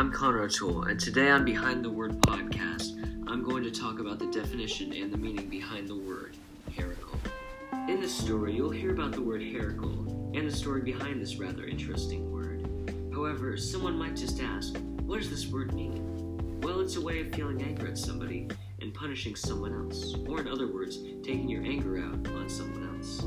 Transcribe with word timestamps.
I'm 0.00 0.10
Connor 0.10 0.44
O'Toole, 0.44 0.84
and 0.84 0.98
today 0.98 1.28
on 1.28 1.44
Behind 1.44 1.84
the 1.84 1.90
Word 1.90 2.12
podcast, 2.22 2.98
I'm 3.28 3.44
going 3.44 3.62
to 3.64 3.70
talk 3.70 4.00
about 4.00 4.18
the 4.18 4.28
definition 4.28 4.94
and 4.94 5.12
the 5.12 5.18
meaning 5.18 5.50
behind 5.50 5.88
the 5.88 5.94
word 5.94 6.38
heracle. 6.70 7.18
In 7.86 8.00
this 8.00 8.14
story, 8.14 8.54
you'll 8.54 8.70
hear 8.70 8.94
about 8.94 9.12
the 9.12 9.20
word 9.20 9.42
heracle 9.42 10.34
and 10.34 10.48
the 10.48 10.56
story 10.56 10.80
behind 10.80 11.20
this 11.20 11.36
rather 11.36 11.66
interesting 11.66 12.32
word. 12.32 12.66
However, 13.12 13.58
someone 13.58 13.98
might 13.98 14.16
just 14.16 14.40
ask, 14.40 14.74
what 15.02 15.18
does 15.18 15.28
this 15.28 15.48
word 15.48 15.74
mean? 15.74 16.60
Well, 16.62 16.80
it's 16.80 16.96
a 16.96 17.00
way 17.02 17.20
of 17.20 17.34
feeling 17.34 17.60
anger 17.60 17.86
at 17.86 17.98
somebody 17.98 18.48
and 18.80 18.94
punishing 18.94 19.36
someone 19.36 19.74
else, 19.74 20.14
or 20.26 20.40
in 20.40 20.48
other 20.48 20.72
words, 20.72 20.96
taking 21.22 21.46
your 21.46 21.62
anger 21.62 21.98
out 21.98 22.26
on 22.26 22.48
someone 22.48 22.88
else. 22.96 23.20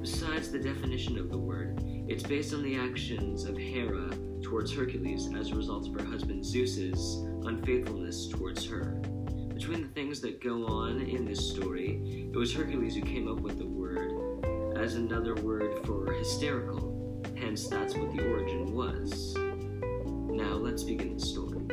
Besides 0.00 0.50
the 0.50 0.58
definition 0.58 1.18
of 1.18 1.28
the 1.28 1.36
word, 1.36 1.82
it's 2.08 2.22
based 2.22 2.54
on 2.54 2.62
the 2.62 2.76
actions 2.76 3.44
of 3.44 3.58
Hera 3.58 4.08
towards 4.44 4.72
Hercules 4.72 5.28
as 5.34 5.50
a 5.50 5.54
result 5.54 5.88
of 5.88 5.94
her 5.94 6.06
husband 6.06 6.44
Zeus's 6.44 7.24
unfaithfulness 7.46 8.28
towards 8.28 8.64
her. 8.66 9.00
Between 9.54 9.82
the 9.82 9.88
things 9.88 10.20
that 10.20 10.42
go 10.42 10.66
on 10.66 11.00
in 11.00 11.24
this 11.24 11.50
story, 11.50 12.28
it 12.32 12.36
was 12.36 12.52
Hercules 12.52 12.94
who 12.94 13.00
came 13.00 13.26
up 13.26 13.40
with 13.40 13.58
the 13.58 13.66
word 13.66 14.76
as 14.76 14.96
another 14.96 15.34
word 15.36 15.84
for 15.86 16.12
hysterical. 16.12 17.22
Hence, 17.36 17.68
that's 17.68 17.94
what 17.94 18.14
the 18.14 18.22
origin 18.30 18.74
was. 18.74 19.34
Now, 19.34 20.54
let's 20.56 20.82
begin 20.82 21.16
the 21.16 21.24
story. 21.24 21.66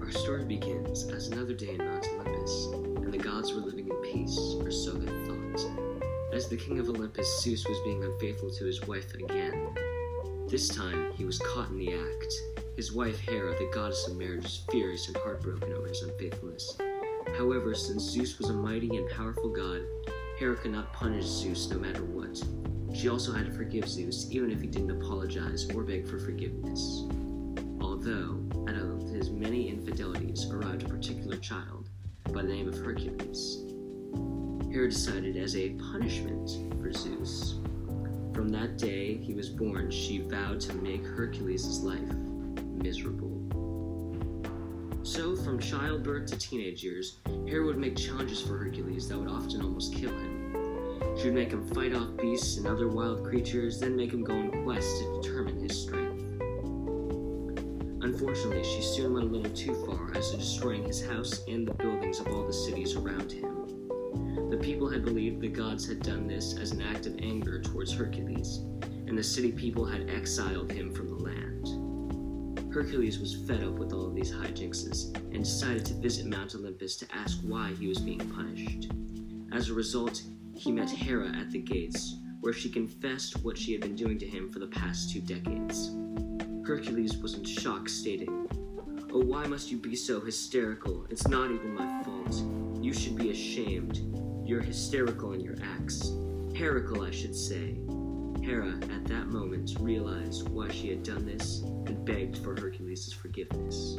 Our 0.00 0.10
story 0.12 0.44
begins 0.44 1.04
as 1.04 1.28
another 1.28 1.54
day 1.54 1.70
in 1.70 1.78
Mount 1.78 2.06
Olympus, 2.14 2.66
and 3.04 3.12
the 3.12 3.18
gods 3.18 3.52
were 3.52 3.60
living 3.60 3.88
in 3.88 3.96
peace, 3.96 4.38
or 4.60 4.70
so 4.70 4.92
they 4.92 5.12
thought. 5.26 5.66
As 6.32 6.48
the 6.48 6.56
king 6.56 6.78
of 6.78 6.88
Olympus, 6.88 7.42
Zeus 7.42 7.66
was 7.66 7.78
being 7.80 8.04
unfaithful 8.04 8.50
to 8.52 8.64
his 8.64 8.80
wife 8.86 9.12
again. 9.14 9.74
This 10.52 10.68
time, 10.68 11.14
he 11.14 11.24
was 11.24 11.38
caught 11.38 11.70
in 11.70 11.78
the 11.78 11.94
act. 11.94 12.34
His 12.76 12.92
wife 12.92 13.18
Hera, 13.20 13.56
the 13.58 13.70
goddess 13.72 14.06
of 14.06 14.18
marriage, 14.18 14.42
was 14.42 14.64
furious 14.70 15.08
and 15.08 15.16
heartbroken 15.16 15.72
over 15.72 15.88
his 15.88 16.02
unfaithfulness. 16.02 16.76
However, 17.38 17.74
since 17.74 18.02
Zeus 18.02 18.36
was 18.36 18.50
a 18.50 18.52
mighty 18.52 18.94
and 18.94 19.08
powerful 19.08 19.48
god, 19.48 19.80
Hera 20.38 20.54
could 20.56 20.72
not 20.72 20.92
punish 20.92 21.24
Zeus 21.24 21.70
no 21.70 21.78
matter 21.78 22.04
what. 22.04 22.44
She 22.94 23.08
also 23.08 23.32
had 23.32 23.46
to 23.46 23.52
forgive 23.52 23.88
Zeus, 23.88 24.30
even 24.30 24.50
if 24.50 24.60
he 24.60 24.66
didn't 24.66 24.90
apologize 24.90 25.70
or 25.70 25.84
beg 25.84 26.06
for 26.06 26.18
forgiveness. 26.18 27.06
Although, 27.80 28.44
out 28.68 28.76
of 28.76 29.08
his 29.08 29.30
many 29.30 29.70
infidelities 29.70 30.50
arrived 30.50 30.82
a 30.82 30.86
particular 30.86 31.38
child 31.38 31.88
by 32.24 32.42
the 32.42 32.48
name 32.48 32.68
of 32.68 32.76
Hercules. 32.76 33.64
Hera 34.70 34.90
decided 34.90 35.38
as 35.38 35.56
a 35.56 35.70
punishment 35.70 36.78
for 36.78 36.92
Zeus. 36.92 37.54
From 38.34 38.48
that 38.48 38.78
day 38.78 39.16
he 39.16 39.34
was 39.34 39.50
born, 39.50 39.90
she 39.90 40.18
vowed 40.20 40.60
to 40.60 40.74
make 40.74 41.04
Hercules' 41.04 41.80
life 41.80 42.00
miserable. 42.82 43.38
So, 45.02 45.36
from 45.36 45.58
childbirth 45.58 46.30
to 46.30 46.38
teenage 46.38 46.82
years, 46.82 47.18
Hera 47.46 47.66
would 47.66 47.76
make 47.76 47.96
challenges 47.96 48.40
for 48.40 48.56
Hercules 48.56 49.08
that 49.08 49.18
would 49.18 49.28
often 49.28 49.60
almost 49.60 49.94
kill 49.94 50.10
him. 50.10 50.54
She 51.18 51.24
would 51.24 51.34
make 51.34 51.50
him 51.50 51.66
fight 51.74 51.94
off 51.94 52.16
beasts 52.16 52.56
and 52.56 52.66
other 52.66 52.88
wild 52.88 53.22
creatures, 53.24 53.78
then 53.80 53.96
make 53.96 54.12
him 54.12 54.24
go 54.24 54.34
on 54.34 54.64
quests 54.64 55.00
to 55.00 55.20
determine 55.20 55.60
his 55.60 55.82
strength. 55.82 56.22
Unfortunately, 58.02 58.64
she 58.64 58.80
soon 58.80 59.14
went 59.14 59.26
a 59.26 59.28
little 59.28 59.52
too 59.54 59.74
far 59.84 60.16
as 60.16 60.30
to 60.30 60.38
destroying 60.38 60.84
his 60.84 61.04
house 61.04 61.44
and 61.48 61.68
the 61.68 61.74
buildings 61.74 62.18
of 62.20 62.28
all 62.28 62.46
the 62.46 62.52
cities 62.52 62.96
around 62.96 63.30
him. 63.30 63.81
The 64.50 64.58
people 64.60 64.88
had 64.88 65.04
believed 65.04 65.40
the 65.40 65.48
gods 65.48 65.86
had 65.86 66.02
done 66.02 66.26
this 66.26 66.56
as 66.58 66.72
an 66.72 66.82
act 66.82 67.06
of 67.06 67.18
anger 67.18 67.60
towards 67.60 67.92
Hercules, 67.92 68.58
and 69.06 69.16
the 69.16 69.22
city 69.22 69.52
people 69.52 69.84
had 69.84 70.10
exiled 70.10 70.70
him 70.70 70.92
from 70.92 71.08
the 71.08 71.24
land. 71.24 72.72
Hercules 72.72 73.18
was 73.18 73.34
fed 73.34 73.62
up 73.62 73.74
with 73.74 73.92
all 73.92 74.06
of 74.06 74.14
these 74.14 74.32
hijinkses 74.32 75.14
and 75.34 75.44
decided 75.44 75.84
to 75.86 75.94
visit 75.94 76.26
Mount 76.26 76.54
Olympus 76.54 76.96
to 76.96 77.14
ask 77.14 77.38
why 77.42 77.72
he 77.78 77.88
was 77.88 77.98
being 77.98 78.20
punished. 78.30 78.90
As 79.52 79.68
a 79.68 79.74
result, 79.74 80.22
he 80.54 80.72
met 80.72 80.88
Hera 80.88 81.28
at 81.36 81.50
the 81.50 81.58
gates, 81.58 82.16
where 82.40 82.52
she 82.52 82.70
confessed 82.70 83.42
what 83.44 83.58
she 83.58 83.72
had 83.72 83.82
been 83.82 83.94
doing 83.94 84.18
to 84.18 84.26
him 84.26 84.50
for 84.50 84.58
the 84.58 84.66
past 84.66 85.10
two 85.10 85.20
decades. 85.20 85.90
Hercules 86.66 87.16
was 87.18 87.34
in 87.34 87.44
shock, 87.44 87.88
stating, 87.88 88.48
Oh, 89.12 89.20
why 89.20 89.46
must 89.46 89.70
you 89.70 89.76
be 89.76 89.94
so 89.94 90.20
hysterical? 90.20 91.06
It's 91.10 91.28
not 91.28 91.50
even 91.50 91.74
my 91.74 92.02
fault. 92.02 92.42
You 92.92 92.98
should 92.98 93.16
be 93.16 93.30
ashamed. 93.30 94.02
You're 94.46 94.60
hysterical 94.60 95.32
in 95.32 95.40
your 95.40 95.56
acts. 95.62 96.10
Heracle, 96.52 97.08
I 97.08 97.10
should 97.10 97.34
say. 97.34 97.78
Hera, 98.44 98.74
at 98.94 99.06
that 99.06 99.28
moment, 99.28 99.78
realized 99.80 100.50
why 100.50 100.70
she 100.70 100.90
had 100.90 101.02
done 101.02 101.24
this 101.24 101.62
and 101.62 102.04
begged 102.04 102.36
for 102.44 102.54
Hercules' 102.54 103.10
forgiveness. 103.10 103.96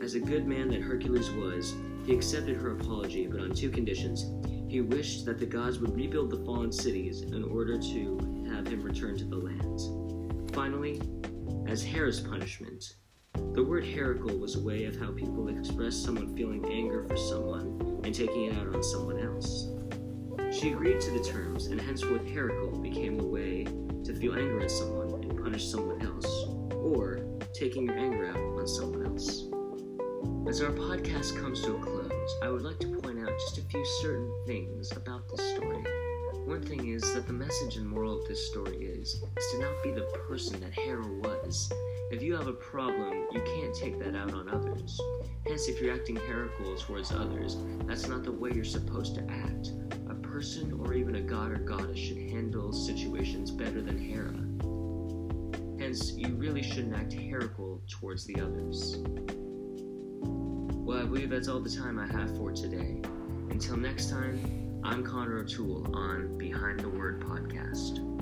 As 0.00 0.14
a 0.14 0.20
good 0.20 0.46
man 0.46 0.68
that 0.68 0.80
Hercules 0.80 1.30
was, 1.32 1.74
he 2.06 2.14
accepted 2.14 2.56
her 2.56 2.70
apology, 2.70 3.26
but 3.26 3.40
on 3.40 3.52
two 3.52 3.68
conditions. 3.68 4.24
He 4.70 4.80
wished 4.80 5.26
that 5.26 5.38
the 5.38 5.44
gods 5.44 5.78
would 5.78 5.94
rebuild 5.94 6.30
the 6.30 6.42
fallen 6.46 6.72
cities 6.72 7.20
in 7.20 7.44
order 7.44 7.76
to 7.76 8.46
have 8.54 8.66
him 8.66 8.80
return 8.80 9.18
to 9.18 9.24
the 9.26 9.36
land. 9.36 10.50
Finally, 10.54 11.02
as 11.68 11.84
Hera's 11.84 12.20
punishment, 12.20 12.96
the 13.52 13.62
word 13.62 13.84
heracle 13.84 14.38
was 14.38 14.56
a 14.56 14.60
way 14.60 14.84
of 14.84 14.96
how 14.96 15.12
people 15.12 15.48
express 15.48 15.96
someone 15.96 16.34
feeling 16.36 16.64
anger 16.70 17.06
for 17.08 17.16
someone 17.16 18.00
and 18.04 18.14
taking 18.14 18.44
it 18.44 18.58
out 18.58 18.74
on 18.74 18.82
someone 18.82 19.18
else. 19.18 19.68
She 20.52 20.72
agreed 20.72 21.00
to 21.00 21.10
the 21.10 21.24
terms, 21.24 21.66
and 21.66 21.80
henceforth 21.80 22.26
heracle 22.26 22.82
became 22.82 23.16
the 23.16 23.24
way 23.24 23.64
to 24.04 24.14
feel 24.14 24.34
anger 24.34 24.60
at 24.60 24.70
someone 24.70 25.22
and 25.22 25.42
punish 25.42 25.66
someone 25.66 26.00
else, 26.02 26.46
or 26.74 27.20
taking 27.52 27.86
your 27.86 27.98
anger 27.98 28.28
out 28.28 28.36
on 28.36 28.66
someone 28.66 29.06
else. 29.06 29.44
As 30.48 30.60
our 30.62 30.70
podcast 30.70 31.40
comes 31.40 31.62
to 31.62 31.76
a 31.76 31.80
close, 31.80 32.34
I 32.42 32.48
would 32.48 32.62
like 32.62 32.78
to 32.78 32.88
point 33.00 33.18
out 33.20 33.30
just 33.40 33.58
a 33.58 33.62
few 33.62 33.84
certain 34.00 34.32
things 34.46 34.92
about 34.92 35.28
this 35.28 35.44
story. 35.54 35.84
Thing 36.66 36.88
is 36.88 37.14
that 37.14 37.28
the 37.28 37.32
message 37.32 37.76
and 37.76 37.88
moral 37.88 38.20
of 38.20 38.26
this 38.26 38.44
story 38.48 38.76
is, 38.78 39.22
is 39.36 39.50
to 39.52 39.58
not 39.60 39.84
be 39.84 39.92
the 39.92 40.02
person 40.26 40.58
that 40.60 40.74
Hera 40.74 41.06
was. 41.06 41.72
If 42.10 42.22
you 42.22 42.34
have 42.34 42.48
a 42.48 42.52
problem, 42.52 43.28
you 43.30 43.40
can't 43.40 43.72
take 43.72 44.00
that 44.00 44.16
out 44.16 44.34
on 44.34 44.48
others. 44.48 45.00
Hence, 45.46 45.68
if 45.68 45.80
you're 45.80 45.94
acting 45.94 46.16
heracle 46.16 46.76
towards 46.84 47.12
others, 47.12 47.56
that's 47.84 48.08
not 48.08 48.24
the 48.24 48.32
way 48.32 48.50
you're 48.52 48.64
supposed 48.64 49.14
to 49.14 49.24
act. 49.30 49.70
A 50.10 50.14
person 50.14 50.72
or 50.72 50.92
even 50.92 51.14
a 51.14 51.20
god 51.20 51.52
or 51.52 51.58
goddess 51.58 52.00
should 52.00 52.18
handle 52.18 52.72
situations 52.72 53.52
better 53.52 53.80
than 53.80 53.96
Hera. 53.96 54.34
Hence, 55.78 56.14
you 56.14 56.34
really 56.34 56.64
shouldn't 56.64 56.96
act 56.96 57.12
heracle 57.12 57.78
towards 57.88 58.24
the 58.24 58.40
others. 58.40 58.96
Well, 60.84 60.98
I 60.98 61.04
believe 61.04 61.30
that's 61.30 61.46
all 61.46 61.60
the 61.60 61.70
time 61.70 62.00
I 62.00 62.08
have 62.08 62.36
for 62.36 62.50
today. 62.50 63.00
Until 63.50 63.76
next 63.76 64.10
time, 64.10 64.65
I'm 64.88 65.02
Connor 65.02 65.40
O'Toole 65.40 65.84
on 65.94 66.38
Behind 66.38 66.78
the 66.78 66.88
Word 66.88 67.18
podcast. 67.18 68.15